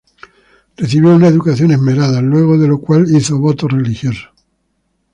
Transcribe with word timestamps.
Recibió 0.77 1.15
una 1.15 1.27
educación 1.27 1.69
esmerada, 1.69 2.23
luego 2.23 2.57
de 2.57 2.67
lo 2.67 2.79
cual 2.79 3.05
hizo 3.15 3.37
votos 3.37 3.71
religiosos. 3.71 4.31